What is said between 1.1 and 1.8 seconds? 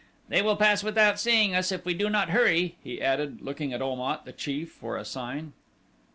seeing us